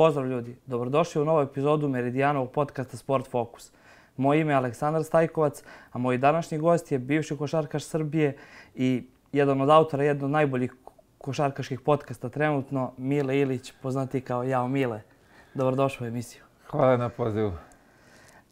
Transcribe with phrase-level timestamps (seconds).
[0.00, 3.72] Pozdrav ljudi, dobrodošli u novu epizodu Meridijanovog podcasta Sport Focus.
[4.16, 5.62] Moje ime je Aleksandar Stajkovac,
[5.92, 8.36] a moj današnji gost je bivši košarkaš Srbije
[8.74, 10.74] i jedan od autora jednog od najboljih
[11.18, 15.02] košarkaških podcasta trenutno, Mile Ilić, poznati kao Jao Mile.
[15.54, 16.42] Dobrodošao u emisiju.
[16.66, 17.52] Hvala na pozivu.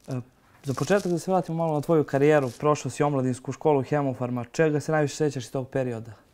[0.09, 0.21] E,
[0.65, 2.51] za početak da se vratimo malo na tvoju karijeru.
[2.61, 4.45] Prošao si omladinsku školu Hemofarma.
[4.45, 6.28] Čega se najviše sećaš iz tog perioda?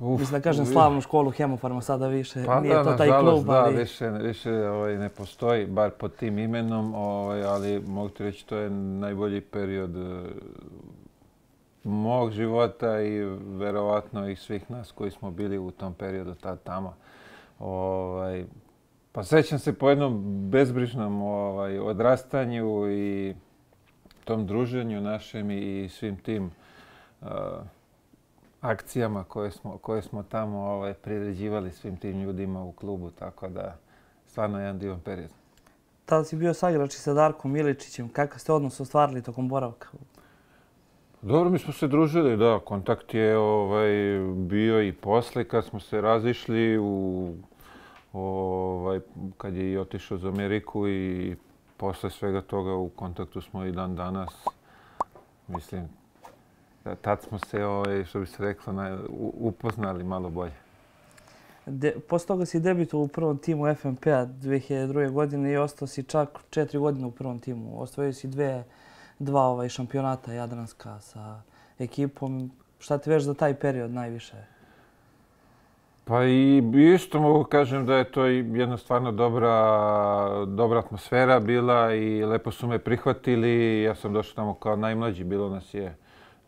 [0.00, 2.44] Uf, Mislim da kažem slavnu školu Hemofarma sada više.
[2.46, 3.76] Pa Nije da, to taj klub, da, ali...
[3.76, 8.56] više, više ovaj, ne postoji, bar pod tim imenom, ovaj, ali mogu ti reći to
[8.56, 10.26] je najbolji period uh,
[11.84, 13.24] mog života i
[13.58, 16.94] verovatno i svih nas koji smo bili u tom periodu tad tamo.
[17.58, 18.44] Ovaj,
[19.12, 23.34] pa sećam se po jednom bezbrižnom ovaj, odrastanju i
[24.24, 26.50] tom druženju našem i svim tim
[27.20, 27.28] uh,
[28.70, 33.76] akcijama koje smo, koje smo tamo ovaj, priređivali svim tim ljudima u klubu, tako da
[34.26, 35.30] stvarno jedan divan period.
[36.06, 38.08] Tada si bio sagrač sa Darkom Miličićem.
[38.08, 39.88] Kakav ste odnos ostvarili tokom boravka?
[41.22, 42.60] Dobro, mi smo se družili, da.
[42.64, 43.90] Kontakt je ovaj,
[44.36, 47.32] bio i posle kad smo se razišli u
[48.12, 49.00] ovaj,
[49.36, 51.36] kad je i otišao za Ameriku i
[51.76, 54.44] posle svega toga u kontaktu smo i dan danas.
[55.48, 55.88] Mislim,
[56.94, 58.98] tad smo se, ovaj, što bi se reklo, na,
[59.40, 60.52] upoznali malo bolje.
[61.66, 65.10] De, posle toga si debitao u prvom timu FNP-a 2002.
[65.10, 67.82] godine i ostao si čak četiri godine u prvom timu.
[67.82, 68.64] Osvojio si dve,
[69.18, 71.42] dva ovaj, šampionata Jadranska sa
[71.78, 72.50] ekipom.
[72.78, 74.36] Šta ti veš za taj period najviše?
[76.04, 76.62] Pa i
[76.94, 79.54] isto mogu kažem da je to jedna stvarno dobra,
[80.46, 83.82] dobra atmosfera bila i lepo su me prihvatili.
[83.82, 85.96] Ja sam došao tamo kao najmlađi, bilo nas je,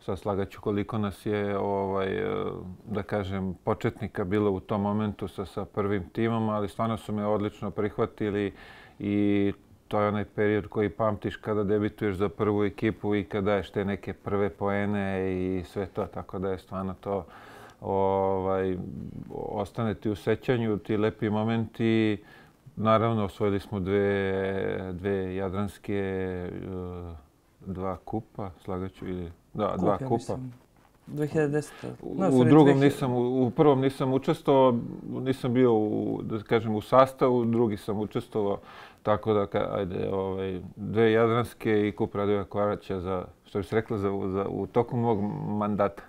[0.09, 2.45] sad slagaću koliko nas je, ovaj, eh,
[2.85, 7.25] da kažem, početnika bilo u tom momentu sa, sa prvim timom, ali stvarno su me
[7.25, 8.53] odlično prihvatili
[8.99, 9.53] i
[9.87, 13.85] to je onaj period koji pamtiš kada debituješ za prvu ekipu i kada daješ te
[13.85, 17.25] neke prve poene i sve to, tako da je stvarno to
[17.81, 18.77] ovaj,
[19.31, 22.23] ostane ti u sećanju, ti lepi momenti.
[22.75, 27.15] Naravno, osvojili smo dve, dve jadranske, eh,
[27.65, 30.37] dva kupa, slagaću, ili da, dva kupa.
[31.07, 31.71] 2010.
[32.15, 32.83] No, u drugom 2000.
[32.83, 34.79] nisam, u prvom nisam učestvovao,
[35.09, 38.59] nisam bio u, da kažem, u sastavu, drugi sam učestvovao,
[39.03, 43.97] tako da, ajde, ovaj, dve jadranske i kup Radova Kvaraća za, što bi se rekla,
[43.97, 46.03] za, za, u toku mog mandata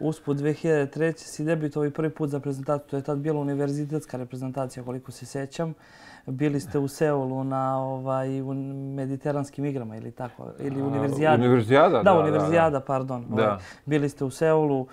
[0.00, 1.12] usput 2003.
[1.16, 2.90] si debitovao i prvi put za prezentaciju.
[2.90, 5.74] To je tad bila univerzitetska reprezentacija, koliko se sećam.
[6.26, 8.54] Bili ste u Seulu na ovaj, u
[8.94, 11.42] mediteranskim igrama ili tako, ili univerzijada.
[11.42, 12.02] Univerzijada, da.
[12.02, 13.26] Da, univerzijada, pardon.
[13.28, 13.44] Da.
[13.44, 14.86] Ovaj, bili ste u Seulu.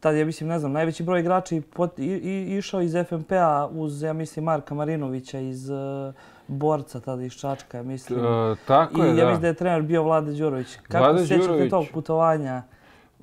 [0.00, 4.02] Tad je, mislim, ne znam, najveći broj igrača pot, i, i, išao iz FNP-a uz,
[4.02, 5.76] ja mislim, Marka Marinovića iz uh,
[6.48, 8.20] Borca, tada iz Čačka, mislim.
[8.20, 10.76] Uh, tako je, I ja mislim da je trener bio Vlade Đurović.
[10.76, 12.62] Kako Vlade se sećate tog putovanja?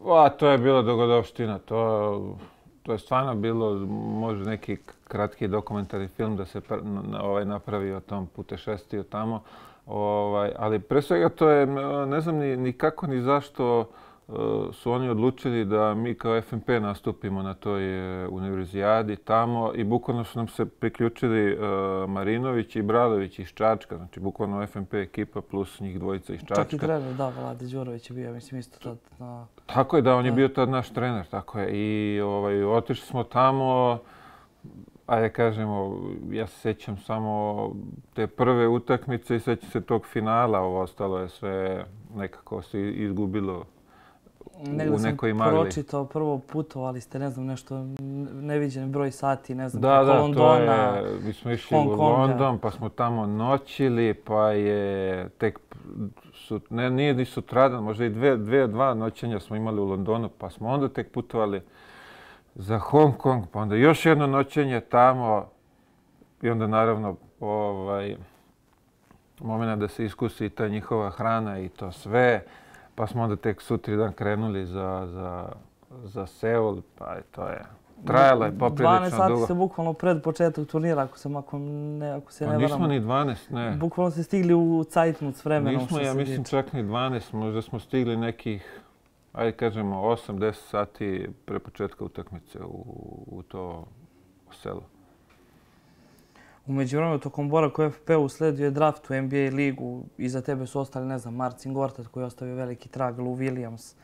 [0.06, 1.60] A, to je bilo dogodovština.
[1.60, 2.36] To,
[2.84, 3.76] to je stvarno bilo
[4.20, 4.78] možda neki
[5.08, 6.62] kratki dokumentarni film da se
[7.22, 9.42] ovaj napravi o tom putešestiju tamo.
[9.86, 11.66] Ovaj, ali pre svega to je,
[12.08, 13.90] ne znam ni, ni kako ni zašto,
[14.72, 20.24] su oni odlučili da mi kao FNP nastupimo na toj e, univerzijadi tamo i bukvalno
[20.24, 21.58] su nam se priključili e,
[22.08, 26.56] Marinović i Bradović iz Čačka, znači bukvalno FNP ekipa plus njih dvojica iz Čačka.
[26.56, 28.97] Čak i trener, da, Vlade Đurović je bio, mislim isto tad.
[29.19, 29.47] Na...
[29.66, 31.69] Tako je, da, on je bio tad naš trener, tako je.
[31.72, 34.00] I ovaj, otišli smo tamo,
[35.08, 37.72] ajde kažemo, ja se sećam samo
[38.14, 41.85] te prve utakmice i sećam se tog finala, ovo ostalo je sve
[42.16, 43.66] nekako se izgubilo
[44.64, 45.60] Negdje u nekoj magli.
[45.62, 47.85] pročitao prvo putovali ste, ne znam, nešto
[48.34, 51.96] neviđen broj sati, ne znam, da, da, Londona, to je, mi smo išli Hong u
[51.96, 55.59] London, pa smo tamo noćili, pa je tek,
[56.34, 60.29] su, ne, nije ni sutradan, možda i dve, dve, dva noćenja smo imali u Londonu,
[60.38, 61.62] pa smo onda tek putovali
[62.56, 65.50] za Hong Kong, pa onda još jedno noćenje tamo
[66.41, 68.18] i onda naravno ovaj,
[69.40, 72.44] momena da se iskusi ta njihova hrana i to sve.
[72.96, 75.52] Pa smo onda tek sutri dan krenuli za, za,
[76.03, 77.66] za Seul, pa je to je...
[78.06, 79.16] Trajalo je poprilično dugo.
[79.16, 82.58] 12 sati se bukvalno pred početak turnira, ako, sam, ako, ne, ako se pa ne
[82.58, 82.72] varam.
[82.72, 83.78] Nismo ni 12, ne.
[83.78, 85.82] Bukvalno ste stigli u Zeitnut s vremenom.
[85.82, 86.50] Nismo, ja mislim, diče.
[86.50, 87.34] čak ni 12.
[87.34, 88.82] Možda smo stigli nekih,
[89.34, 92.86] ajde kažemo, 8-10 sati pre početka utakmice u,
[93.28, 93.86] u to
[94.50, 94.82] u selu.
[96.67, 100.03] Umeđu vremenu, tokom boravka u FP usledio je draft u NBA ligu.
[100.17, 103.96] Iza tebe su ostali, ne znam, Marcin Gortat koji je ostavio veliki trag, Lou Williams.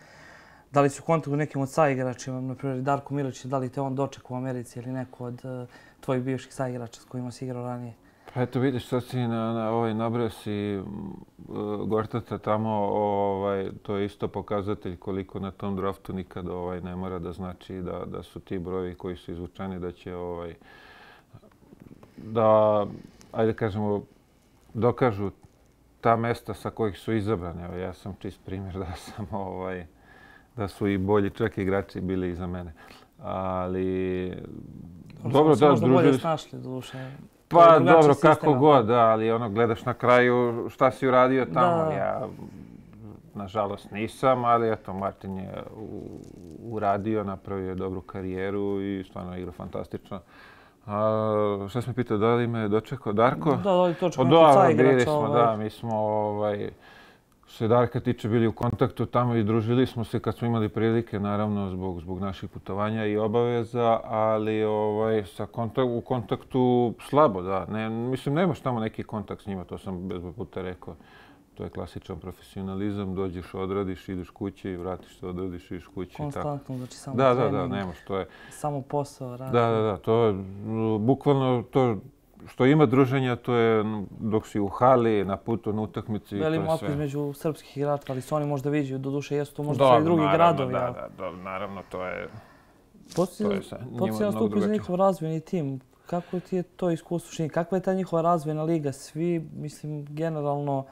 [0.71, 3.81] Da li su u kontaktu nekim od saigračima, na primjer Darko Milić, da li te
[3.81, 5.69] on dočeka u Americi ili neko od uh,
[5.99, 7.93] tvojih bivših saigrača s kojima si igrao ranije?
[8.33, 13.69] Pa eto vidiš sad si na, na ovaj nabrao si uh, eh, Gortata tamo, ovaj,
[13.81, 18.05] to je isto pokazatelj koliko na tom draftu nikad ovaj, ne mora da znači da,
[18.05, 20.55] da su ti brojevi koji su izvučani da će ovaj,
[22.23, 22.85] da,
[23.31, 24.01] ajde kažemo,
[24.73, 25.31] dokažu
[26.01, 27.63] ta mesta sa kojih su izabrani.
[27.63, 29.85] Evo, ja sam čist primjer da sam ovaj,
[30.55, 32.73] da su i bolji čak igrači bili iza mene.
[33.23, 34.33] Ali,
[35.23, 35.93] dobro, da, družili...
[35.93, 37.11] Bolje snašli, duše.
[37.47, 41.83] Pa dobro, kako god, da, ali ono, gledaš na kraju šta si uradio tamo.
[41.85, 41.91] Da.
[41.91, 42.27] Ja,
[43.35, 45.63] nažalost, nisam, ali eto, Martin je
[46.63, 50.19] uradio, napravio je dobru karijeru i stvarno igra fantastično.
[50.87, 53.49] A, šta smo pitao, da li me dočekao Darko?
[53.55, 55.41] Da, da li točka pa, nekog bili smo, ovaj.
[55.41, 56.69] da, mi smo, ovaj,
[57.47, 61.19] se Darka tiče, bili u kontaktu tamo i družili smo se kad smo imali prilike,
[61.19, 67.65] naravno, zbog, zbog naših putovanja i obaveza, ali ovaj, sa kontakt, u kontaktu slabo, da.
[67.65, 70.95] Ne, mislim, nemaš tamo neki kontakt s njima, to sam bez puta rekao.
[71.53, 76.15] To je klasičan profesionalizam, dođeš, odradiš, ideš kući, vratiš se, odradiš, ideš kući.
[76.17, 77.53] Konstantno, znači samo da, trening.
[77.53, 78.27] Da, da, nemaš, to je...
[78.49, 79.51] Samo posao, radi.
[79.51, 80.33] Da, da, da, to je
[80.99, 81.97] bukvalno to
[82.47, 83.83] što ima druženja, to je
[84.19, 86.39] dok si u hali, na putu, na utakmici.
[86.39, 86.89] To je sve.
[86.89, 90.23] između srpskih igrača, ali su oni možda viđaju, do duše jesu to možda i drugi
[90.33, 90.73] gradovi.
[90.73, 92.29] Da, da, da, naravno, to je...
[93.15, 93.61] Poslije
[94.19, 95.79] nastupi za njihov razvojni tim.
[96.05, 97.47] Kako ti je to iskustvo?
[97.53, 98.91] Kakva je ta njihova razvojna liga?
[98.91, 100.85] Svi, mislim, generalno,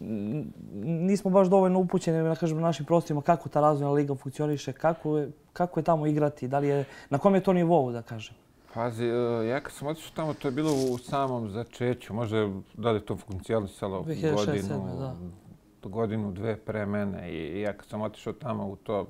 [0.00, 5.30] nismo baš dovoljno upućeni na kažem našim prostorima kako ta razvojna liga funkcioniše, kako je,
[5.52, 8.34] kako je tamo igrati, da li je na kom je to nivou da kažem.
[8.74, 12.90] Pazi, e, ja kad sam otišao tamo, to je bilo u samom začeću, možda da
[12.90, 14.02] li to funkcionisalo
[14.36, 15.88] godinu, da.
[15.88, 17.32] godinu, dve pre mene.
[17.32, 19.06] I ja kad sam otišao tamo u to,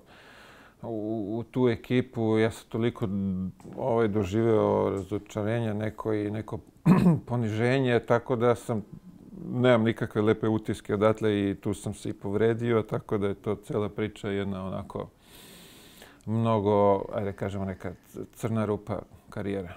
[0.83, 3.09] u, u tu ekipu, ja sam toliko
[3.77, 6.59] ovaj, doživeo razočarenja neko i neko
[7.27, 8.83] poniženje, tako da sam
[9.49, 13.55] nemam nikakve lepe utiske odatle i tu sam se i povredio, tako da je to
[13.55, 15.09] cela priča jedna onako
[16.27, 17.93] mnogo, ajde kažemo, neka
[18.35, 18.99] crna rupa
[19.31, 19.75] karijera.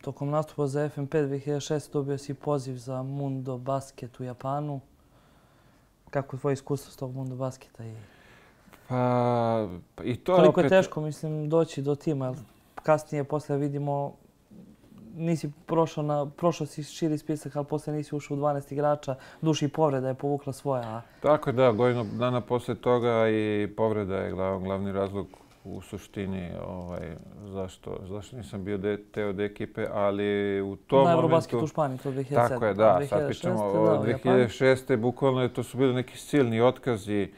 [0.00, 4.80] Tokom nastupa za FNP 2006 dobio si poziv za Mundo Basket u Japanu.
[6.10, 7.84] Kako je tvoje iskustvo s tog Mundo Basketa?
[7.84, 7.94] I...
[8.88, 10.64] Pa, pa i to Koliko opet...
[10.64, 12.34] je teško, mislim, doći do tima.
[12.74, 14.14] Kasnije, posle vidimo
[15.16, 19.14] nisi prošao, na, prošao si širi spisak, ali posle nisi ušao u 12 igrača.
[19.40, 21.02] Duši povreda je povukla svoja.
[21.20, 21.72] Tako je, da.
[21.72, 25.26] Godinu dana posle toga i povreda je glav, glavni razlog
[25.64, 31.56] u suštini ovaj, zašto, zašto nisam bio de, teo od ekipe, ali u tom momentu...
[31.56, 32.34] Na u Španiji, to 2007.
[32.34, 32.98] Tako je, da.
[33.00, 34.96] 2006, sad pričamo o 2006.
[34.96, 37.28] Bukvalno je to su bili neki silni otkazi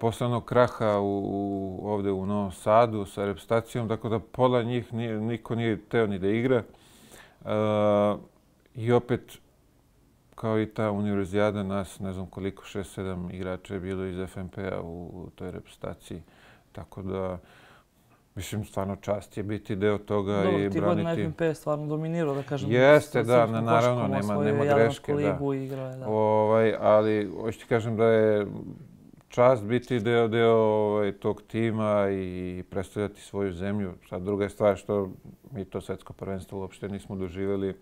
[0.00, 4.94] posle onog kraha u, u, ovde u Novom Sadu sa repstacijom, tako da pola njih
[4.94, 6.62] nije, niko nije teo ni da igra.
[8.74, 9.38] I opet,
[10.34, 14.80] kao i ta univerzijada, nas, ne znam koliko, šest, sedam igrača je bilo iz FNP-a
[14.82, 16.22] u, toj reprezentaciji.
[16.72, 17.38] Tako da,
[18.34, 20.80] mislim, stvarno čast je biti deo toga Dobro, i braniti.
[20.80, 22.70] Dobro, ti godina FNP je stvarno dominirao, da kažem.
[22.70, 25.14] Jeste, da, na, naravno, nema, nema greške.
[25.14, 25.38] Da.
[25.64, 26.08] Igrao, da.
[26.08, 28.46] Ovaj, ali, hoću ti kažem da je
[29.34, 33.92] čast biti deo, deo ovaj, tog tima i predstavljati svoju zemlju.
[34.08, 35.10] Sad, druga je stvar što
[35.50, 37.76] mi to svetsko prvenstvo uopšte nismo doživjeli.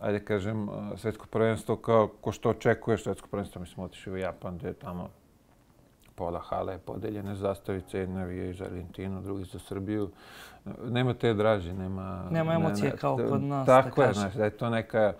[0.00, 3.60] Ajde kažem, svetsko prvenstvo kao ko što očekuješ svetsko prvenstvo.
[3.60, 5.08] Mi smo otišli u Japan, gdje je tamo
[6.14, 10.10] pola hale podeljene zastavice, jedna vije za Argentinu, drugi za Srbiju.
[10.84, 12.28] Nema te draži, nema...
[12.30, 15.12] Nema emocije ne, kao kod nas, tako da je, znaš, da je to neka...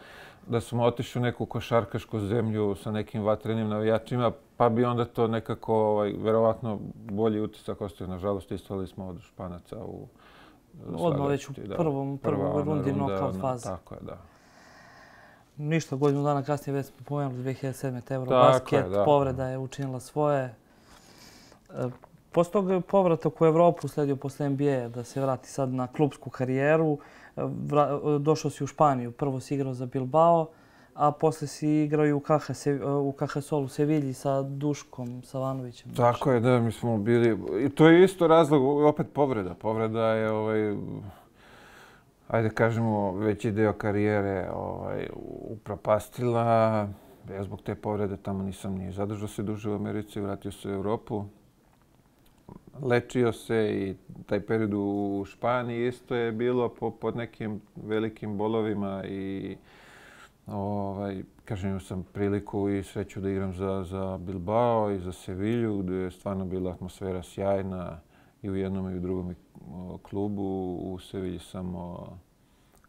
[0.46, 5.28] Da smo otišli u neku košarkašku zemlju sa nekim vatrenim navijačima, pa bi onda to
[5.28, 8.08] nekako, ovaj, verovatno, bolji utisak ostaje.
[8.08, 10.06] Nažalost, istali smo od Španaca u...
[10.96, 13.64] Odmah već u prvom, prvom rundi knockout faze.
[13.64, 14.18] Tako je, da.
[15.56, 18.00] Ništa, godinu dana kasnije već smo pomenuli 2007.
[18.00, 20.54] te Eurobasket, povreda je učinila svoje.
[21.70, 21.88] E,
[22.32, 26.30] posle toga je povratak u Evropu sledio posle NBA da se vrati sad na klubsku
[26.30, 26.98] karijeru.
[27.36, 27.40] E,
[28.18, 30.48] došao si u Španiju, prvo si igrao za Bilbao
[30.94, 35.94] a posle si igrao i u KH, e, u KH Solu Sevilji sa Duškom Savanovićem.
[35.94, 36.12] Znači.
[36.12, 37.38] Tako je, da, mi smo bili...
[37.66, 39.54] I to je isto razlog, opet povreda.
[39.54, 40.76] Povreda je, ovaj,
[42.28, 45.08] ajde kažemo, veći deo karijere ovaj,
[45.50, 46.88] upropastila.
[47.30, 50.72] Ja zbog te povrede tamo nisam ni zadržao se duže u Americi, vratio se u
[50.72, 51.24] Europu.
[52.82, 53.94] Lečio se i
[54.26, 59.56] taj period u Španiji isto je bilo po, pod nekim velikim bolovima i
[60.46, 65.78] Ovaj, kažem, imao sam priliku i sreću da igram za, za Bilbao i za Sevilju,
[65.78, 68.00] gdje je stvarno bila atmosfera sjajna
[68.42, 69.34] i u jednom i u drugom
[70.02, 70.78] klubu.
[70.82, 71.74] U Sevilji sam,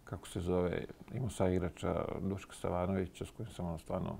[0.03, 4.17] kako se zove, imao sa igrača Duška Savanovića, s kojim sam ono stvarno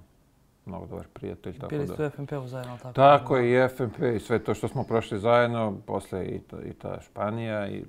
[0.65, 1.57] mnogo dobar prijatelj.
[1.59, 2.93] Tako Bili ste u FNP-u zajedno, tako?
[2.93, 6.73] Tako je, i FNP i sve to što smo prošli zajedno, posle i, to, i
[6.73, 7.67] ta Španija.
[7.67, 7.85] I...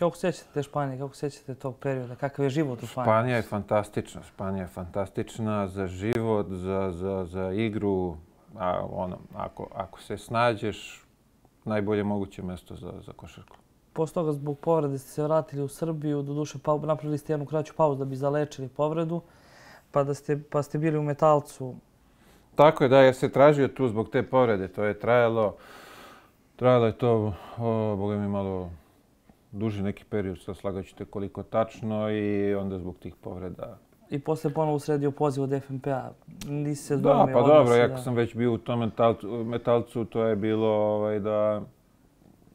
[0.00, 3.04] Kako sjećate te Španije, kako sjećate tog perioda, kakav je život u Španiji?
[3.04, 8.16] Španija je fantastična, Španija je fantastična za život, za, za, za igru.
[8.58, 11.04] A, ono, ako, ako se snađeš,
[11.64, 13.56] najbolje moguće mjesto za, za košarku.
[13.92, 17.46] Posle toga, zbog povrede, ste se vratili u Srbiju, do duše pa, napravili ste jednu
[17.46, 19.20] kraću pauzu da bi zalečili povredu,
[19.90, 21.74] pa, da ste, pa ste bili u metalcu
[22.54, 24.68] Tako je, da, ja se tražio tu zbog te povrede.
[24.68, 25.56] To je trajalo,
[26.56, 28.70] trajalo je to, o, boga mi malo
[29.52, 33.78] duži neki period, sad slagat ćete koliko tačno i onda zbog tih povreda.
[34.10, 36.10] I posle ponovo sredio poziv od FNP-a.
[36.48, 40.36] Nisi se Da, pa dobro, ja sam već bio u tom metalcu, metalcu, to je
[40.36, 41.62] bilo ovaj, da...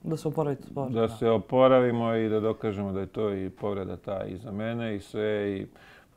[0.04, 1.02] Da se oporavite povreda.
[1.02, 4.96] Da se oporavimo i da dokažemo da je to i povreda ta i za mene
[4.96, 5.58] i sve.
[5.58, 5.68] I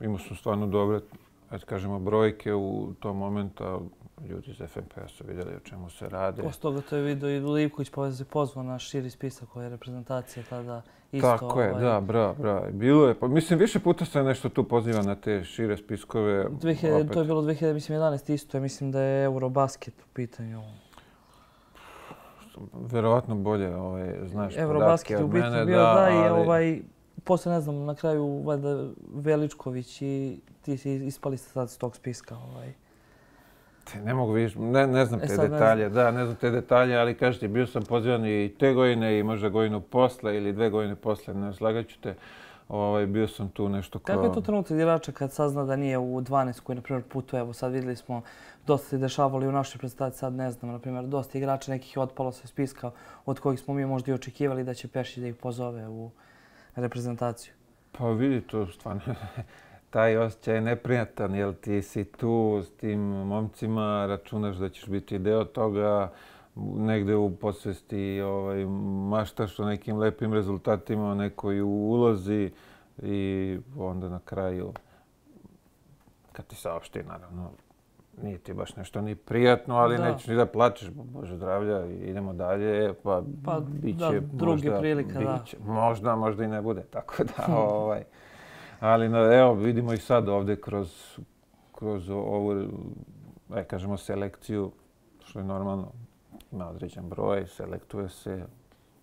[0.04, 1.00] imao sam stvarno dobre
[1.50, 3.90] ajde kažemo, brojke u tom momentu,
[4.28, 6.42] ljudi iz FNP-a su vidjeli o čemu se radi.
[6.42, 9.70] Posle toga to je vidio i Livković pa se pozvao na širi spisak koje je
[9.70, 11.28] reprezentacija tada isto.
[11.28, 11.82] Tako je, ovaj...
[11.82, 12.62] da, bra, bra.
[12.72, 16.44] Bilo je, pa, mislim, više puta se nešto tu poziva na te šire spiskove.
[16.44, 17.12] 2000, opet.
[17.12, 18.32] To je bilo 2011.
[18.32, 20.62] isto, ja mislim da je Eurobasket u pitanju.
[22.72, 25.46] Verovatno bolje ovaj, znaš Eurobasket podatke od mene.
[25.46, 26.80] Eurobasket u pitanju bio, da, da i ovaj,
[27.24, 31.96] posle, ne znam, na kraju valjda Veličković i ti si ispali ste sad s tog
[31.96, 32.36] spiska.
[32.36, 32.72] Ovaj.
[33.92, 36.04] Te, ne mogu vidiš, ne, ne znam e, te detalje, ne znam.
[36.04, 39.48] da, ne znam te detalje, ali kažete, bio sam pozivan i te godine i možda
[39.48, 42.14] godinu posle ili dve godine posle, ne slagaću te.
[42.68, 44.16] Ovaj, bio sam tu nešto kao...
[44.16, 47.36] Kako je to trenutak igrača kad sazna da nije u 12 koji, na primjer, putu,
[47.36, 48.22] evo sad videli smo,
[48.66, 52.02] dosta se dešavali u našoj predstavci, sad ne znam, na primjer, dosta igrača nekih je
[52.02, 52.90] otpalo sa spiska
[53.26, 56.10] od kojih smo mi možda i očekivali da će Pešić da ih pozove u
[56.80, 57.52] reprezentaciju.
[57.92, 59.02] Pa vidi to stvarno,
[59.90, 65.18] taj osjećaj je neprijatan, jer ti si tu s tim momcima, računaš da ćeš biti
[65.18, 66.12] deo toga,
[66.76, 68.64] negde u posvesti ovaj,
[69.10, 72.50] maštaš o nekim lepim rezultatima, o nekoj ulozi
[73.02, 74.72] i onda na kraju,
[76.32, 77.50] kad ti saopšti, naravno,
[78.22, 80.04] nije ti baš nešto ni prijatno, ali da.
[80.04, 84.78] nećeš ni da plačeš, Bože zdravlja, idemo dalje, pa, pa bit će da, drugi možda,
[84.78, 85.72] prilika, biće, da.
[85.72, 88.04] možda, možda i ne bude, tako da, ovaj,
[88.80, 91.18] ali no, evo, vidimo i sad ovde kroz,
[91.72, 92.68] kroz ovu,
[93.54, 94.72] aj kažemo, selekciju,
[95.24, 95.92] što je normalno,
[96.52, 98.44] ima određen broj, selektuje se,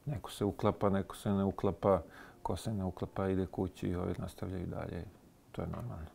[0.05, 2.01] neko se uklapa, neko se ne uklapa,
[2.43, 5.05] ko se ne uklapa ide kući i ovi nastavljaju dalje,
[5.51, 6.14] to je normalno.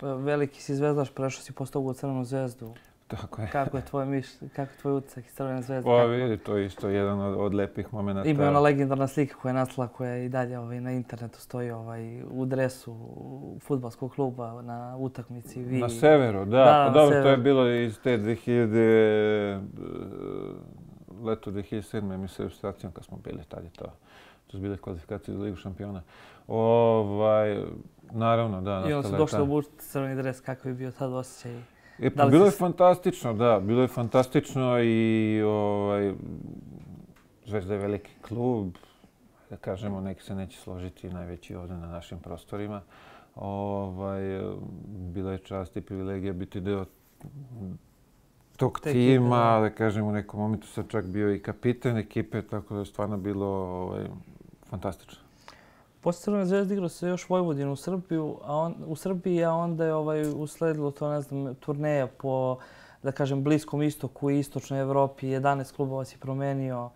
[0.00, 2.74] Pa veliki si zvezdaš, prešao si postao u Crvenu zvezdu.
[3.08, 3.48] Tako je.
[3.52, 5.84] Kako je tvoj mišljenje, kako je tvoj utisak iz Crvene zvezde?
[5.84, 8.24] Pa vidi, to je isto jedan od, od lepih momenta.
[8.24, 11.70] Ima ona legendarna slika koja je nastala, koja je i dalje ovaj, na internetu stoji
[11.70, 12.96] ovaj, u dresu
[13.60, 15.62] futbalskog kluba na utakmici.
[15.62, 15.78] Vi...
[15.78, 16.56] Na severu, da.
[16.56, 19.60] da pa dobro, to je bilo iz te 2000,
[21.22, 22.16] leto 2007.
[22.16, 23.92] mi se ilustracijom kad smo bili tad je to.
[24.48, 26.02] To su bile kvalifikacije za Ligu šampiona.
[26.46, 27.62] Ovaj,
[28.10, 28.84] naravno, da.
[28.88, 31.62] I onda su došli obučiti crveni dres, kako je bio tad osjećaj?
[31.98, 33.60] E, pa bilo je fantastično, da.
[33.60, 36.14] Bilo je fantastično i ovaj,
[37.48, 38.74] Zvezda je veliki klub.
[39.50, 42.80] Da kažemo, neki se neće složiti najveći ovdje na našim prostorima.
[43.34, 44.40] Ovaj,
[44.88, 46.84] bila je čast i privilegija biti deo
[48.56, 52.74] tog Te tima, da kažem, u nekom momentu sam čak bio i kapitan ekipe, tako
[52.74, 54.04] da je stvarno bilo ovaj,
[54.70, 55.28] fantastično.
[56.00, 59.84] Posle Crvene zvezde igrao se još Vojvodinu u Srbiju, a on, u Srbiji, a onda
[59.84, 62.58] je ovaj, usledilo to, ne znam, turneja po,
[63.02, 65.26] da kažem, Bliskom istoku i istočnoj Evropi.
[65.26, 66.90] 11 klubova si promenio.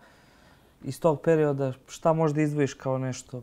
[0.83, 3.41] Iz tog perioda šta možda izdvojiš kao nešto?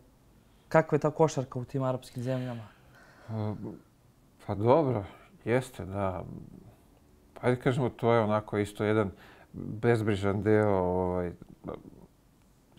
[0.69, 2.69] Kakva je ta košarka u tim arapskim zemljama?
[3.29, 3.55] Pa,
[4.47, 5.05] pa dobro,
[5.45, 6.25] jeste, da.
[7.35, 9.11] Pa ajde kažemo, to je onako isto jedan
[9.53, 11.33] bezbrižan deo ovaj,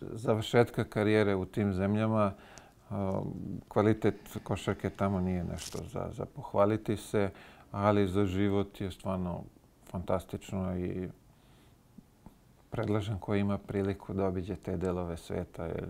[0.02, 2.34] završetka karijere u tim zemljama
[3.68, 7.30] kvalitet košarke tamo nije nešto za, za pohvaliti se,
[7.72, 9.44] ali za život je stvarno
[9.92, 11.10] fantastično i
[12.70, 15.66] predlažem ko ima priliku da obiđe te delove sveta.
[15.66, 15.88] Je,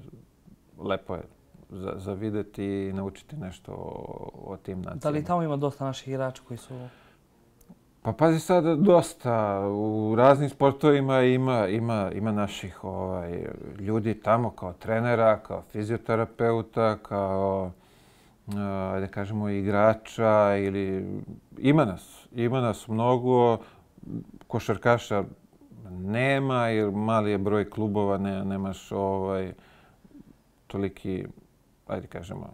[0.78, 1.24] lepo je
[1.70, 5.00] za, za videti i naučiti nešto o, o tim nacijama.
[5.02, 6.74] Da li tamo ima dosta naših igrača koji su
[8.04, 9.60] Pa pazi sad dosta.
[9.68, 13.48] U raznim sportovima ima, ima, ima naših ovaj,
[13.80, 17.72] ljudi tamo kao trenera, kao fizioterapeuta, kao
[18.48, 21.20] eh, ajde kažemo, igrača ili
[21.58, 23.58] ima nas, ima nas mnogo
[24.48, 25.24] košarkaša
[25.90, 29.54] nema jer mali je broj klubova, ne, nemaš ovaj
[30.68, 31.26] toliki,
[31.88, 32.54] ajde kažemo,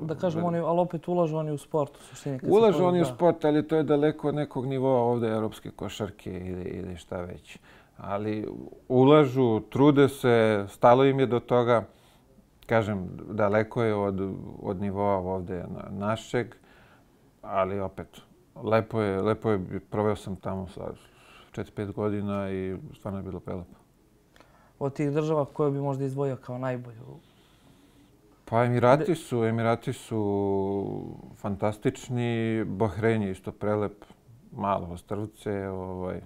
[0.00, 2.40] Da kažemo, oni, ali opet ulažu oni u sport, u suštini.
[2.42, 6.62] Ulažu oni u sport, ali to je daleko od nekog nivoa ovde europske košarke ili,
[6.62, 7.58] ili šta već.
[7.96, 8.48] Ali
[8.88, 11.84] ulažu, trude se, stalo im je do toga.
[12.66, 16.54] Kažem, daleko je od, od nivoa ovde našeg,
[17.42, 18.20] ali opet,
[18.62, 20.92] lepo je, lepo je, proveo sam tamo sa
[21.52, 23.76] 4-5 godina i stvarno je bilo prelepo.
[24.78, 27.20] Od tih država koje bi možda izdvojio kao najbolju
[28.50, 34.04] Pa Emirati su, Emirati su fantastični, Bahrein je isto prelep,
[34.52, 36.20] malo ostrvce, ovaj,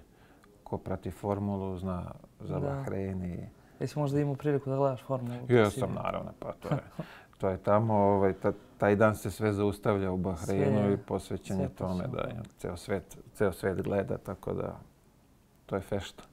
[0.62, 2.66] ko prati formulu zna za da.
[2.66, 3.48] Bahrein i...
[3.80, 5.38] Jesi možda imao priliku da gledaš formulu?
[5.48, 6.80] Ja sam, naravno, pa to je,
[7.38, 11.60] to je tamo, ovaj, ta, taj dan se sve zaustavlja u Bahreinu sve, i posvećen
[11.60, 14.78] je tome da je, ceo, svet, ceo svet gleda, tako da
[15.66, 16.24] to je fešta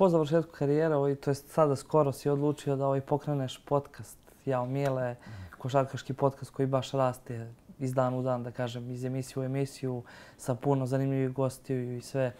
[0.00, 4.66] po završetku karijera, ovaj, to jest sada skoro si odlučio da ovaj pokreneš podcast Jao
[4.66, 5.16] Mijele,
[5.58, 10.02] košarkaški podcast koji baš raste iz dan u dan, da kažem, iz emisiju u emisiju,
[10.36, 12.32] sa puno zanimljivih gostiju i sve.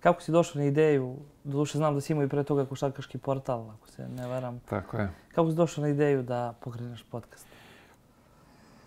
[0.00, 3.70] Kako si došao na ideju, doduše znam da si imao i pre toga košarkaški portal,
[3.70, 4.60] ako se ne varam.
[4.68, 5.10] Tako je.
[5.34, 7.46] Kako si došao na ideju da pokreneš podcast?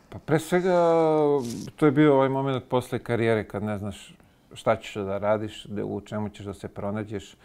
[0.10, 0.82] Pa pre svega,
[1.76, 4.16] to je bio ovaj moment posle karijere kad ne znaš
[4.54, 7.36] šta ćeš da radiš, u čemu ćeš da se pronađeš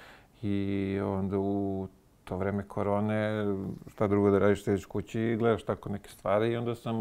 [0.43, 1.89] i onda u
[2.25, 3.45] to vreme korone,
[3.89, 6.97] šta drugo da radiš, sediš kući i gledaš tako neke stvari i onda sam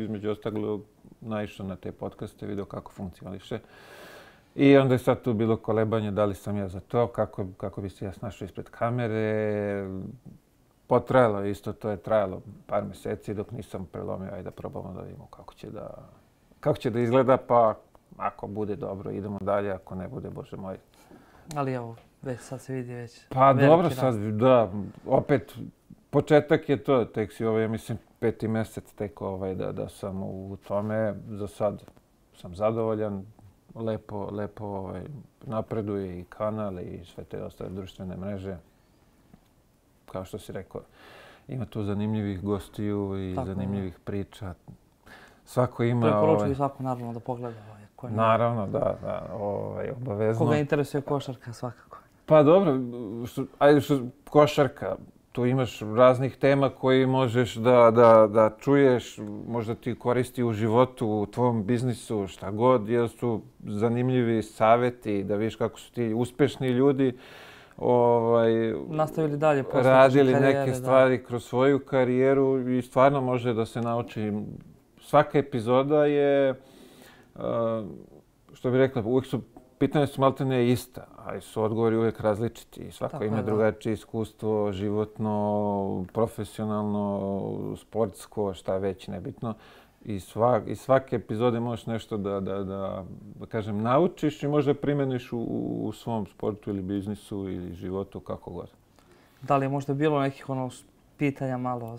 [0.00, 0.82] između ostalog
[1.20, 3.58] naišao na te podcaste, video kako funkcioniše.
[4.54, 7.80] I onda je sad tu bilo kolebanje da li sam ja za to, kako, kako
[7.80, 9.88] bi se ja snašao ispred kamere.
[10.86, 15.00] Potrajalo je isto, to je trajalo par mjeseci dok nisam prelomio, ajde da probamo da
[15.00, 15.90] vidimo kako će da,
[16.60, 17.74] kako će da izgleda, pa
[18.16, 20.76] ako bude dobro idemo dalje, ako ne bude, bože moj.
[21.56, 23.26] Ali evo, Već sad se vidi već.
[23.28, 24.72] Pa dobro sad, da,
[25.06, 25.54] opet
[26.10, 30.56] početak je to, tek si ovaj, mislim, peti mjesec tek ovaj, da, da sam u
[30.68, 31.14] tome.
[31.28, 31.82] Za sad
[32.36, 33.26] sam zadovoljan,
[33.74, 35.02] lepo, lepo ovaj,
[35.42, 38.56] napreduje i kanal i sve te ostale društvene mreže.
[40.06, 40.80] Kao što si rekao,
[41.48, 44.54] ima tu zanimljivih gostiju i Tako zanimljivih priča.
[45.44, 46.06] Svako ima...
[46.06, 46.54] Preporučujem ovaj...
[46.54, 47.84] svako naravno da pogleda ovaj.
[48.10, 50.44] Naravno, da, da, ovaj, obavezno.
[50.44, 51.93] Koga interesuje košarka svakako.
[52.26, 52.80] Pa dobro,
[53.26, 54.96] što, ajde što, košarka,
[55.32, 61.08] tu imaš raznih tema koji možeš da, da, da čuješ, možda ti koristi u životu,
[61.08, 66.68] u tvom biznisu, šta god, jer su zanimljivi saveti, da vidiš kako su ti uspešni
[66.68, 67.12] ljudi
[67.76, 71.24] ovaj, nastavili dalje posle radili karijere, neke stvari da.
[71.24, 74.32] kroz svoju karijeru i stvarno može da se nauči.
[75.00, 76.54] Svaka epizoda je,
[78.52, 79.40] što bih rekla, uvijek su
[79.86, 82.90] pitanja su malo ne ista, ali su odgovori uvijek različiti.
[82.90, 89.54] Svako Tako ima drugačije iskustvo, životno, profesionalno, sportsko, šta već, nebitno.
[90.04, 93.04] I, svak, i svake epizode možeš nešto da, da, da,
[93.40, 95.38] da kažem, naučiš i možda primeniš u,
[95.82, 98.70] u svom sportu ili biznisu ili životu, kako god.
[99.42, 100.70] Da li je možda bilo nekih ono
[101.18, 101.98] pitanja malo,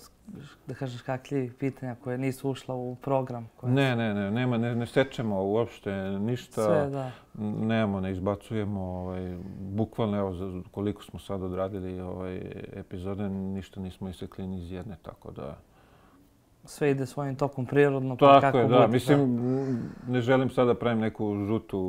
[0.68, 3.50] da kažeš kakljivih pitanja koje nisu ušla u program?
[3.56, 6.64] Koje ne, ne, ne, nema, ne, ne sečemo uopšte ništa.
[6.66, 7.12] Sve, da.
[7.38, 8.82] Nemamo, ne izbacujemo.
[8.82, 12.42] Ovaj, bukvalno, evo, koliko smo sad odradili ovaj,
[12.74, 15.58] epizode, ništa nismo isekli ni iz jedne, tako da
[16.66, 18.18] sve ide svojim tokom prirodno.
[18.18, 18.88] Pa Tako je, da.
[18.88, 19.40] Mislim,
[20.08, 21.80] ne želim sada da pravim neku žutu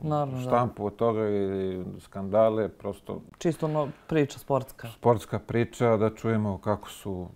[0.00, 0.86] Naravno, štampu da.
[0.86, 3.20] od toga ili skandale, prosto...
[3.38, 4.88] Čisto ono priča sportska.
[4.88, 7.26] Sportska priča, da čujemo kako su...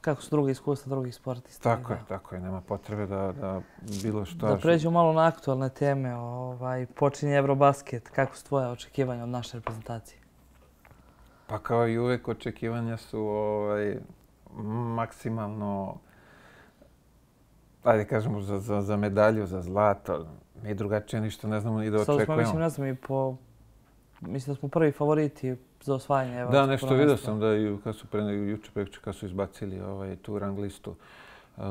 [0.00, 1.76] Kako su drugi iskustva drugih sportista.
[1.76, 2.40] Tako je, tako je.
[2.40, 3.60] Nema potrebe da, da
[4.02, 4.46] bilo što...
[4.46, 6.16] Da pređemo malo na aktualne teme.
[6.16, 8.08] Ovaj, počinje Eurobasket.
[8.08, 10.18] Kako su tvoje očekivanja od naše reprezentacije?
[11.46, 13.96] Pa kao i uvek očekivanja su ovaj,
[14.94, 15.96] maksimalno
[17.84, 20.26] ajde kažemo, za, za, za medalju, za zlato.
[20.62, 22.18] Mi drugačije ništa ne znamo ni da očekujemo.
[22.18, 23.36] Sada smo, mislim, ne znam, i po...
[24.20, 26.40] Mislim da smo prvi favoriti za osvajanje.
[26.40, 29.80] Evo, da, nešto vidio sam da i kad su pre juče prekče kad su izbacili
[29.80, 30.94] ovaj, tu rang listu.
[31.56, 31.64] Uh,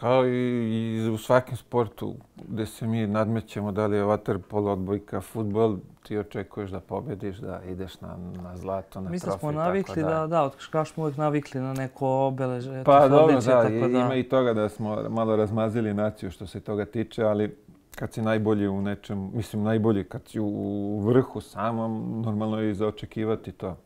[0.00, 2.14] kao i, i u svakom sportu
[2.48, 7.60] gdje se mi nadmećemo, da li je vaterpolo, odbojka, futbol, ti očekuješ da pobediš, da
[7.68, 9.36] ideš na, na zlato, na mi trofi.
[9.36, 12.84] Mi smo navikli da, da, da od smo uvijek navikli na neko obeleže.
[12.84, 16.46] Pa dobro, odliče, da, tako da, ima i toga da smo malo razmazili naciju što
[16.46, 17.56] se toga tiče, ali
[17.94, 22.74] kad si najbolji u nečem, mislim najbolji kad si u vrhu samom, normalno je i
[22.74, 23.76] za očekivati to.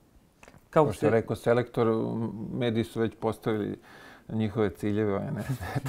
[0.71, 1.89] Kao što je rekao selektor,
[2.53, 3.79] mediji su već postavili
[4.29, 5.43] njihove ciljeve, a ne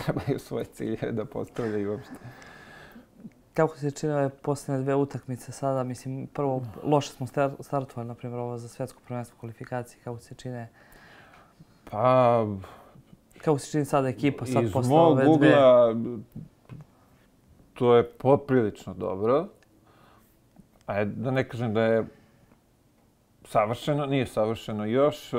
[0.05, 2.13] trebaju svoje ciljeve da postavljaju uopšte.
[3.53, 5.83] Kako se čini ove posljednje dve utakmice sada?
[5.83, 9.99] Mislim, prvo, loše smo star- startovali, na primjer, ovo za svjetsko prvenstvo kvalifikacije.
[10.03, 10.69] Kako se čine?
[11.91, 12.45] Pa,
[13.41, 15.31] Kako se čini sada ekipa sad iz posle mog ove dve?
[15.33, 15.95] ugla
[17.73, 19.47] to je poprilično dobro.
[20.85, 22.05] A da ne kažem da je
[23.45, 25.33] savršeno, nije savršeno još.
[25.33, 25.37] e,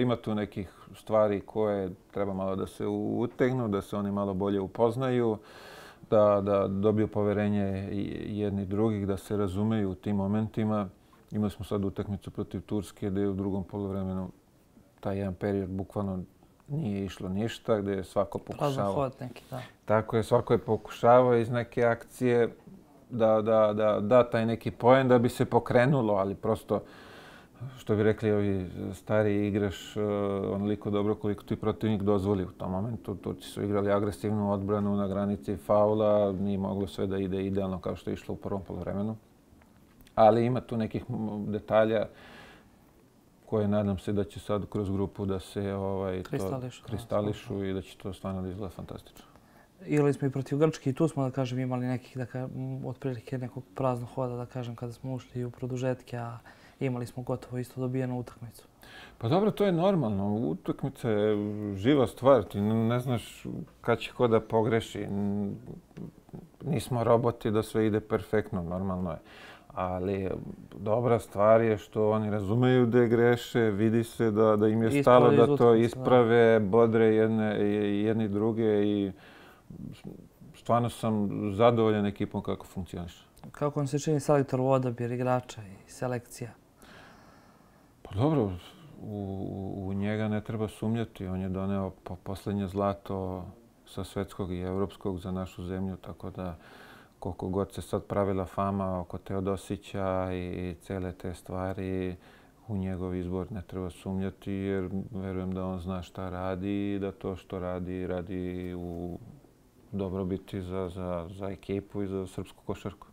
[0.00, 4.60] ima tu nekih stvari koje treba malo da se utegnu, da se oni malo bolje
[4.60, 5.38] upoznaju,
[6.10, 10.88] da, da dobiju poverenje i jedni drugih, da se razumeju u tim momentima.
[11.30, 14.30] Imali smo sad utakmicu protiv Turske gdje je u drugom polovremenu
[15.00, 16.22] taj jedan period bukvalno
[16.68, 18.94] nije išlo ništa, gdje je svako pokušavao.
[18.94, 19.60] hod neki, da.
[19.84, 22.54] Tako je, svako je pokušavao iz neke akcije
[23.10, 26.82] da da, da, da taj neki poen da bi se pokrenulo, ali prosto
[27.78, 30.02] što bi rekli ovi stari igraš uh,
[30.54, 33.14] onoliko dobro koliko ti protivnik dozvoli u tom momentu.
[33.14, 37.96] Turci su igrali agresivnu odbranu na granici faula, nije moglo sve da ide idealno kao
[37.96, 39.16] što je išlo u prvom polovremenu.
[40.14, 41.04] Ali ima tu nekih
[41.46, 42.06] detalja
[43.46, 47.64] koje nadam se da će sad kroz grupu da se ovaj, Kristališu, to, da, kristališu
[47.64, 49.24] i da će to stvarno da izgleda fantastično.
[49.86, 53.38] Igrali smo i protiv Grčke i tu smo, da kažem, imali nekih, da kažem, otprilike
[53.38, 56.38] nekog praznog hoda, da kažem, kada smo ušli u produžetke, a
[56.84, 58.66] imali smo gotovo isto dobijenu utakmicu.
[59.18, 60.34] Pa dobro, to je normalno.
[60.34, 61.36] Utakmica je
[61.76, 62.44] živa stvar.
[62.44, 63.46] Ti ne znaš
[63.80, 65.06] kad će ko da pogreši.
[66.64, 69.18] Nismo roboti da sve ide perfektno, normalno je.
[69.74, 70.30] Ali
[70.78, 75.30] dobra stvar je što oni razumeju da greše, vidi se da, da im je stalo
[75.30, 75.86] da to utakmice, da.
[75.86, 77.44] isprave, bodre jedne,
[78.04, 79.12] jedni druge i
[80.54, 83.24] stvarno sam zadovoljan ekipom kako funkcioniše.
[83.52, 86.50] Kako vam se čini selektor odabir igrača i selekcija?
[88.04, 88.52] Pa dobro,
[89.02, 91.26] u, u- njega ne treba sumnjati.
[91.26, 93.46] On je doneo po posljednje zlato
[93.86, 96.56] sa svetskog i evropskog za našu zemlju, tako da
[97.18, 102.16] koliko god se sad pravila fama oko Teodosića i cele te stvari,
[102.68, 107.12] u njegov izbor ne treba sumnjati jer verujem da on zna šta radi i da
[107.12, 109.18] to što radi, radi u
[109.92, 113.06] dobrobiti za, za, za ekipu i za srpsku košarku.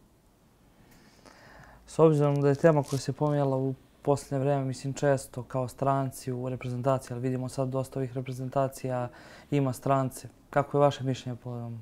[1.88, 6.32] S obzirom da je tema koja se pomijela u posljednje vreme, mislim često kao stranci
[6.32, 9.10] u reprezentaciji, ali vidimo sad dosta ovih reprezentacija
[9.52, 10.28] ima strance.
[10.50, 11.80] Kako je vaše mišljenje po ovom?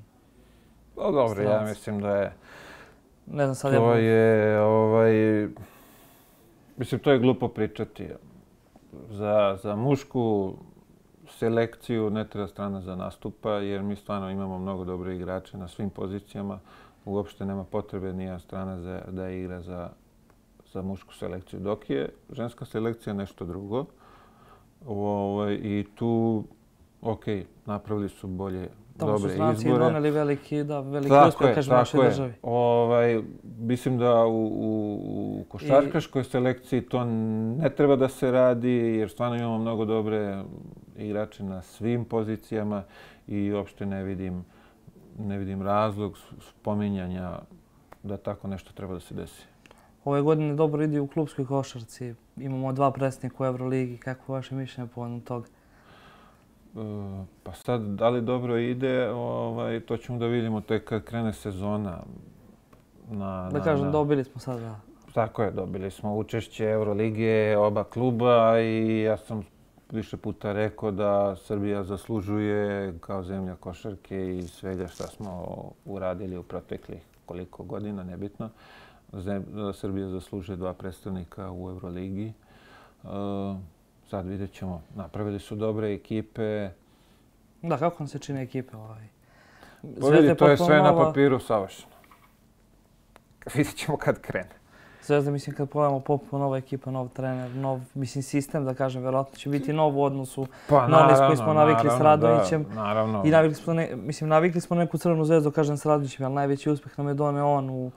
[0.94, 2.32] Pa dobro, ja mislim da je
[3.26, 3.98] Ne znam sad To ja...
[3.98, 5.48] je, ovaj,
[6.76, 8.08] mislim, to je glupo pričati.
[9.10, 10.54] Za, za mušku
[11.28, 15.90] selekciju ne treba strana za nastupa, jer mi stvarno imamo mnogo dobre igrače na svim
[15.90, 16.58] pozicijama.
[17.04, 19.90] Uopšte nema potrebe nija strana za, da igra za,
[20.72, 21.60] za mušku selekciju.
[21.60, 23.84] Dok je ženska selekcija nešto drugo.
[24.86, 26.44] Ovaj, I tu,
[27.02, 27.24] ok,
[27.66, 29.78] napravili su bolje, Tamo su dobre izbore.
[29.78, 32.32] doneli veliki, da, veliki uspjeh, je, kažem, našoj državi.
[32.42, 33.22] Ovaj,
[33.58, 39.36] mislim da u, u, u košarkaškoj selekciji to ne treba da se radi jer stvarno
[39.36, 40.42] imamo mnogo dobre
[40.98, 42.82] igrače na svim pozicijama
[43.26, 44.44] i uopšte ne vidim,
[45.18, 47.38] ne vidim razlog spominjanja
[48.02, 49.42] da tako nešto treba da se desi.
[50.04, 52.14] Ove godine dobro ide u klubskoj košarci.
[52.36, 53.98] Imamo dva predsjednika u Euroligi.
[53.98, 55.46] Kako je vaše mišljenje povodom toga?
[56.76, 56.80] E,
[57.42, 61.98] Pa sad, da li dobro ide, ovaj, to ćemo da vidimo tek kad krene sezona.
[63.10, 64.80] Na, Da na- kažem, na- dobili smo sada
[65.14, 69.42] Tako je, dobili smo učešće Euroligije, oba kluba i ja sam
[69.90, 75.46] više puta rekao da Srbija zaslužuje kao zemlja košarke i svega šta smo
[75.84, 78.48] uradili u proteklih koliko godina, nebitno.
[79.12, 82.26] Zem- Srbija zaslužuje dva predstavnika u Euroligi.
[82.26, 83.08] E,
[84.10, 84.82] sad vidjet ćemo.
[84.94, 86.70] Napravili su dobre ekipe.
[87.62, 89.04] Da, kako vam se čini ekipe ovaj?
[90.00, 91.92] Pa to je sve na papiru savršeno.
[93.54, 94.60] Vidjet ćemo kad krene.
[95.02, 99.36] Zvezda, mislim, kad pogledamo potpuno nova ekipa, nov trener, nov, mislim, sistem, da kažem, vjerojatno
[99.36, 102.64] će biti nov u odnosu Pa, Na one s koji smo navikli s Radovićem.
[102.64, 103.22] Da, naravno.
[103.26, 106.70] I navikli smo, ne, mislim, navikli smo neku crvenu zvezdu, kažem, s Radovićem, ali najveći
[106.70, 107.90] uspjeh nam je doneo on u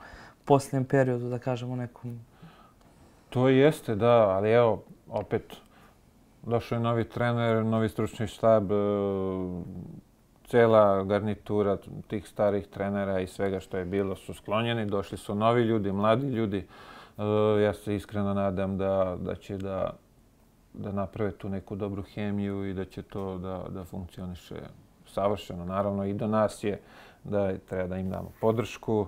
[0.46, 2.20] posljednjem periodu, da kažemo, nekom...
[3.30, 5.56] To jeste, da, ali evo, opet,
[6.44, 8.76] došao je novi trener, novi stručni štab, e,
[10.48, 11.78] cela garnitura
[12.08, 16.28] tih starih trenera i svega što je bilo su sklonjeni, došli su novi ljudi, mladi
[16.28, 16.58] ljudi.
[17.18, 17.24] E,
[17.62, 19.94] ja se iskreno nadam da, da će da,
[20.74, 24.56] da naprave tu neku dobru hemiju i da će to da, da funkcioniše
[25.06, 25.66] savršeno.
[25.66, 26.80] Naravno i do nas je
[27.24, 29.08] da treba da im damo podršku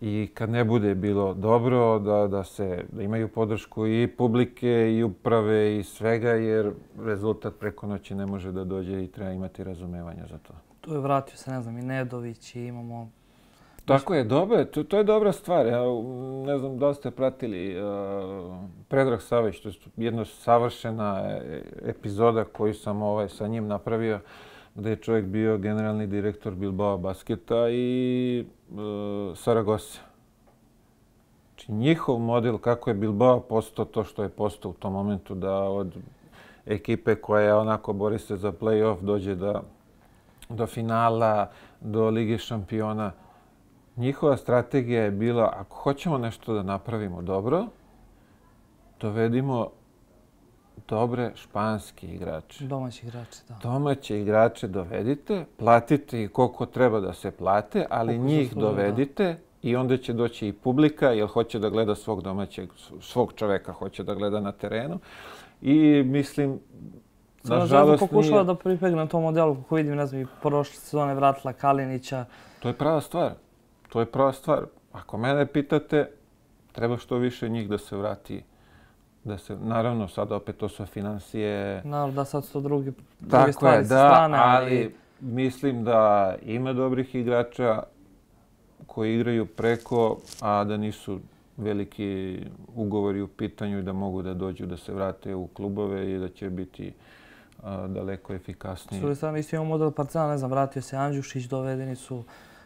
[0.00, 5.02] i kad ne bude bilo dobro, da, da, se, da imaju podršku i publike i
[5.02, 6.72] uprave i svega, jer
[7.04, 10.52] rezultat preko noći ne može da dođe i treba imati razumevanja za to.
[10.80, 13.10] Tu je vratio se, ne znam, i Nedović i imamo...
[13.84, 15.66] Tako je, dobro, to, to je dobra stvar.
[15.66, 15.82] Ja,
[16.46, 18.56] ne znam da li ste pratili uh,
[18.88, 24.20] Predrag Savić, to je jedna savršena e, epizoda koju sam ovaj, sa njim napravio,
[24.74, 30.00] gdje je čovjek bio generalni direktor Bilbao basketa i uh, Saragossa.
[31.48, 35.54] Znači, njihov model, kako je Bilbao postao to što je postao u tom momentu, da
[35.54, 35.96] od
[36.66, 39.62] ekipe koja je onako bori se za play-off dođe da,
[40.48, 43.12] do finala, do Lige šampiona.
[43.96, 47.66] Njihova strategija je bila, ako hoćemo nešto da napravimo dobro,
[49.00, 49.68] dovedimo
[50.88, 52.64] dobre španske igrače.
[52.64, 53.58] Domaći igrače, da.
[53.62, 59.68] Domaće igrače dovedite, platite i koliko treba da se plate, ali koliko njih dovedite da.
[59.68, 64.02] i onda će doći i publika, jer hoće da gleda svog domaćeg, svog čoveka hoće
[64.04, 64.98] da gleda na terenu.
[65.62, 66.60] I mislim,
[67.42, 68.08] Sada nažalost nije...
[68.08, 72.24] pokušala da pripegne tom modelu, kako vidim, ne znam, i prošle sezone vratila Kalinića.
[72.58, 73.32] To je prava stvar.
[73.88, 74.66] To je prava stvar.
[74.92, 76.10] Ako mene pitate,
[76.72, 78.42] treba što više njih da se vrati
[79.24, 81.82] da se, naravno, sad opet to su financije.
[81.84, 84.66] Naravno, da sad su drugi, druge Tako stvari je, da, strane, ali...
[84.66, 87.82] ali mislim da ima dobrih igrača
[88.86, 91.20] koji igraju preko, a da nisu
[91.56, 92.38] veliki
[92.74, 96.28] ugovori u pitanju i da mogu da dođu da se vrate u klubove i da
[96.28, 96.92] će biti
[97.62, 99.00] a, daleko efikasniji.
[99.00, 102.24] Sve sam isto imamo model Partizana, ne znam, vratio se Andžušić, dovedeni su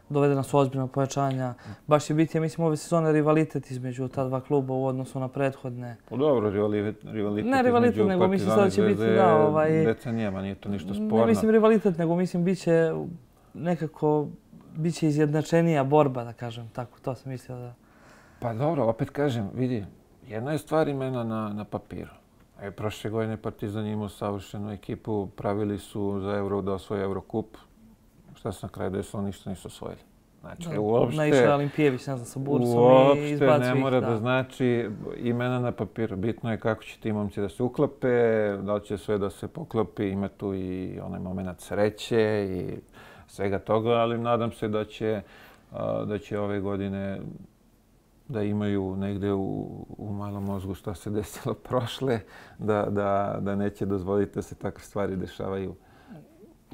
[0.09, 1.55] dovedena su ozbiljna pojačanja.
[1.87, 5.29] Baš će biti, ja mislim, ove sezone rivalitet između ta dva kluba u odnosu na
[5.29, 5.97] prethodne.
[6.09, 9.85] Pa dobro, rivalitet, rivalitet ne rivalitet, nego mislim sada će biti, da, ovaj...
[9.85, 11.19] Decenijama, nije to ništa sporno.
[11.19, 12.93] Ne mislim rivalitet, nego mislim bit će
[13.55, 14.27] nekako,
[14.77, 17.75] bit će izjednačenija borba, da kažem, tako, to sam mislio da...
[18.41, 19.85] Pa dobro, opet kažem, vidi,
[20.29, 22.11] jedna je stvar imena na, na papiru.
[22.63, 27.57] E, prošle godine Partizan imao savršenu ekipu, pravili su za Euro da osvoje Eurokup,
[28.45, 30.01] šta se na kraju desilo, ništa nisu osvojili.
[30.41, 31.17] Znači, da, uopšte...
[31.17, 34.07] Naišao Olimpijević, ne znam, sa Bursom i izbacio ne mora da.
[34.07, 36.17] da znači imena na papiru.
[36.17, 38.09] Bitno je kako će ti momci da se uklope,
[38.63, 42.79] da li će sve da se poklopi, ima tu i onaj moment sreće i
[43.27, 45.23] svega toga, ali nadam se da će,
[46.07, 47.21] da će ove godine
[48.29, 52.21] da imaju negde u, u malom mozgu što se desilo prošle,
[52.59, 55.75] da, da, da neće dozvoliti da se takve stvari dešavaju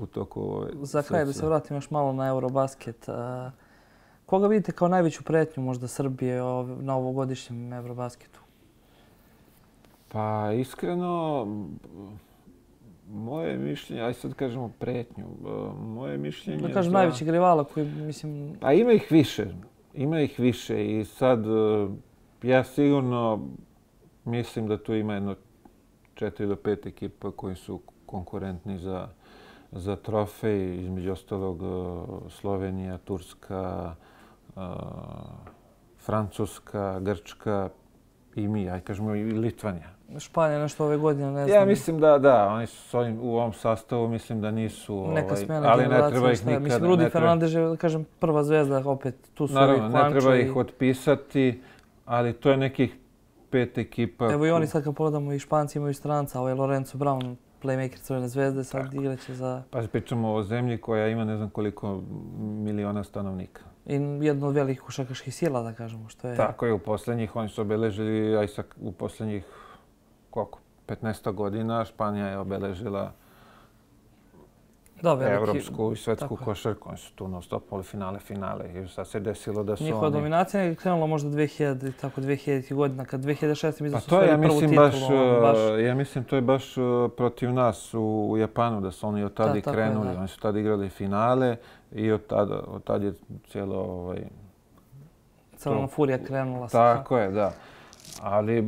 [0.01, 3.07] u toku ove Za kraj da se vratim još malo na Eurobasket.
[4.27, 6.41] Koga vidite kao najveću pretnju možda Srbije
[6.81, 8.41] na ovogodišnjem Eurobasketu?
[10.09, 11.47] Pa iskreno,
[13.11, 15.27] moje mišljenje, aj sad kažemo pretnju,
[15.81, 16.69] moje mišljenje...
[16.69, 18.57] Da kažem najvećeg rivala koji mislim...
[18.61, 19.47] Pa ima ih više,
[19.95, 21.45] ima ih više i sad
[22.43, 23.41] ja sigurno
[24.25, 25.35] mislim da tu ima jedno
[26.15, 29.09] četiri do pet ekipa koji su konkurentni za
[29.73, 33.95] za trofej, između ostalog e, Slovenija, Turska,
[34.57, 34.61] e,
[35.99, 37.69] Francuska, Grčka
[38.35, 40.01] i mi, aj kažemo i Litvanija.
[40.19, 41.61] Španija nešto ove godine, ne znam.
[41.61, 45.67] Ja mislim da, da, oni su ovim, u ovom sastavu, mislim da nisu, Neka ovaj,
[45.67, 46.65] ali ne treba ih nikada.
[46.65, 51.63] Mislim, Rudi Fernandez je, kažem, prva zvezda, opet tu su Naravno, ne treba ih otpisati,
[52.05, 52.97] ali to je nekih
[53.51, 54.33] pet ekipa.
[54.33, 58.29] Evo i oni sad kad pogledamo i Španci imaju stranca, ovaj Lorenzo Brown, playmaker Crvene
[58.29, 58.97] zvezde, sad Tako.
[58.97, 59.63] igraće za...
[59.71, 62.03] Pa pričamo o zemlji koja ima ne znam koliko
[62.39, 63.63] miliona stanovnika.
[63.87, 66.37] I jedno od velikih košakaških sila, da kažemo, što je...
[66.37, 69.45] Tako je, u posljednjih, oni su obeležili, sa, u posljednjih,
[70.31, 73.13] koliko, 15 godina, Španija je obeležila
[75.03, 76.89] da, veliki, evropsku i svetsku košarku.
[76.89, 78.83] Oni su tu non stop finale, finale.
[78.85, 80.13] I sad se desilo da su Njihova oni...
[80.13, 83.65] dominacija je krenula možda 2000, tako 2000 godina, kad 2006.
[83.65, 85.59] mislim pa to ja mislim baš, ono, baš...
[85.85, 89.35] Ja mislim to je baš uh, protiv nas u, u Japanu, da su oni od
[89.35, 90.09] tada i krenuli.
[90.09, 91.57] Je, oni su tada igrali finale
[91.93, 93.13] i od tada, od tada je
[93.49, 93.77] cijelo...
[93.77, 94.25] Ovaj,
[95.57, 96.69] Crvena furija krenula.
[96.69, 97.53] Tako je, da.
[98.23, 98.63] Ali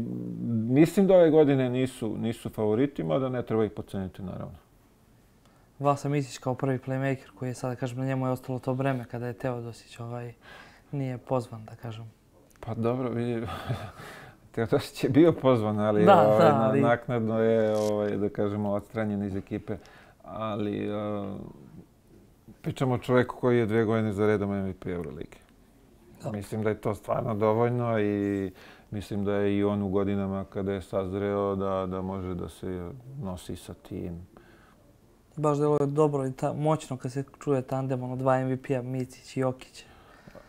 [0.68, 4.62] mislim da ove godine nisu, nisu favoritima, da ne treba ih poceniti, naravno.
[5.83, 9.05] Vasa Misić kao prvi playmaker koji je sada, kažem, na njemu je ostalo to breme
[9.05, 10.33] kada je Teodosić ovaj,
[10.92, 12.11] nije pozvan, da kažem.
[12.61, 13.47] Pa dobro, vidi,
[14.53, 16.81] Teodosić je bio pozvan, ali, da, ovaj, da, ali...
[16.81, 19.77] naknadno je, ovaj, da kažemo, odstranjen iz ekipe.
[20.25, 21.40] Ali uh,
[22.62, 25.38] pričamo o čovjeku koji je dvije godine za redom MVP Eurolike.
[26.33, 28.51] Mislim da je to stvarno dovoljno i
[28.90, 32.90] mislim da je i on u godinama kada je sazreo da, da može da se
[33.23, 34.27] nosi sa tim
[35.37, 39.37] baš delo je dobro i ta, moćno kad se čuje tandem, ono dva MVP-a, Micić
[39.37, 39.85] i Jokić.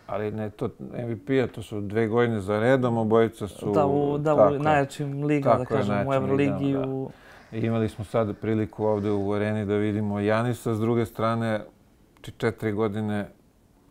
[0.07, 0.69] Ali ne to
[1.07, 3.71] MVP-a, to su dve godine za redom, obojica su...
[3.71, 6.75] Da, u, da, tako, u najjačim ligama, da kažem, u Euroligi.
[6.77, 7.09] U...
[7.51, 11.65] I imali smo sad priliku ovde u areni da vidimo Janisa, s druge strane,
[12.37, 13.29] četiri godine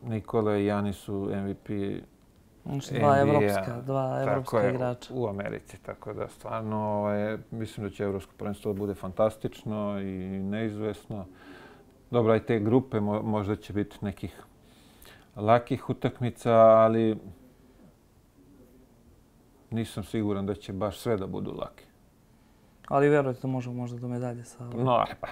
[0.02, 1.70] Nikola i Janis su MVP
[2.64, 5.14] Znači, dva evropska, dva evropska igrača.
[5.14, 11.26] U Americi, tako da stvarno ovaj, mislim da će evropsko prvenstvo bude fantastično i neizvesno.
[12.10, 14.42] Dobro, i te grupe možda će biti nekih
[15.36, 17.18] lakih utakmica, ali
[19.70, 21.84] nisam siguran da će baš sve da budu lake.
[22.88, 24.64] Ali vjerujete da možemo možda do medalje sa...
[24.64, 25.28] No, pa,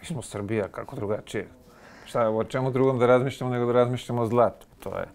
[0.00, 1.48] mi smo Srbija, kako drugačije.
[2.04, 4.66] Šta, o čemu drugom da razmišljamo nego da razmišljamo o zlatu?
[4.80, 5.06] To je,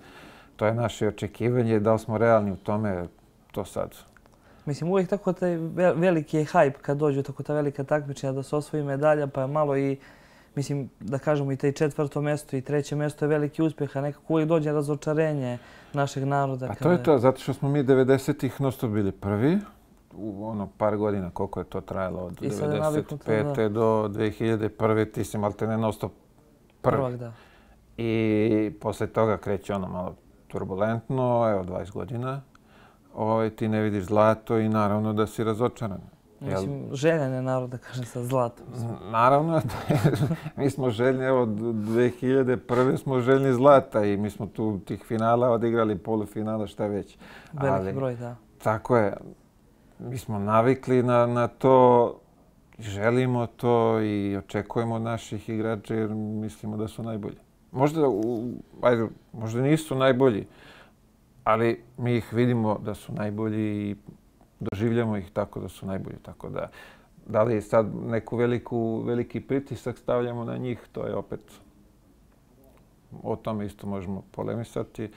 [0.55, 1.79] to je naše očekivanje.
[1.79, 3.07] Da li smo realni u tome,
[3.51, 3.95] to sad.
[4.65, 5.57] Mislim, uvijek tako taj
[5.95, 9.47] veliki je hype kad dođu tako ta velika takmičenja da se osvoji medalja, pa je
[9.47, 9.97] malo i
[10.55, 14.33] mislim, da kažemo i taj četvrto mjesto i treće mjesto je veliki uspjeh, a nekako
[14.33, 15.57] uvijek dođe razočarenje
[15.93, 16.65] našeg naroda.
[16.65, 19.59] A to je to, zato što smo mi 90-ih nosto bili prvi,
[20.15, 23.69] u ono par godina koliko je to trajalo od 95.
[23.69, 25.11] do 2001.
[25.11, 26.09] ti si malte ne nosto
[26.81, 26.97] prvi.
[26.97, 27.33] Prvak, da.
[27.97, 30.15] I posle toga kreće ono malo
[30.53, 32.41] turbulentno, evo 20 godina.
[33.15, 36.01] Ovaj, ti ne vidiš zlato i naravno da si razočaran.
[36.39, 38.65] Mislim, željen je narod da kaže sa zlatom.
[39.11, 39.61] Naravno,
[40.57, 42.97] mi smo željni, evo, 2001.
[42.97, 47.17] smo željni zlata i mi smo tu tih finala odigrali, polufinala, šta već.
[47.53, 48.35] Veliki broj, da.
[48.63, 49.17] Tako je.
[49.99, 52.19] Mi smo navikli na, na to,
[52.79, 57.52] želimo to i očekujemo od naših igrača jer mislimo da su najbolji.
[57.73, 60.45] Možda, u, ajde, možda nisu najbolji,
[61.43, 63.95] ali mi ih vidimo da su najbolji i
[64.59, 66.17] doživljamo ih tako da su najbolji.
[66.21, 66.69] Tako da,
[67.27, 71.39] da li sad neku veliku, veliki pritisak stavljamo na njih, to je opet,
[73.23, 75.11] o tome isto možemo polemisati,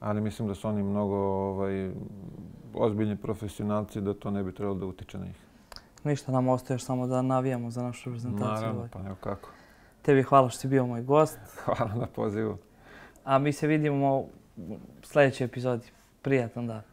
[0.00, 1.90] ali mislim da su oni mnogo ovaj,
[2.74, 5.46] ozbiljni profesionalci da to ne bi trebalo da utiče na njih.
[6.04, 8.54] Ništa nam ostaje samo da navijamo za našu reprezentaciju.
[8.54, 8.88] Naravno, ovaj.
[8.92, 9.48] pa evo kako.
[10.02, 11.38] Tebi hvala što si bio moj gost.
[11.64, 12.58] Hvala na pozivu.
[13.24, 14.28] A mi se vidimo u
[15.02, 15.86] sljedećoj epizodi.
[16.22, 16.89] Prijatan dan.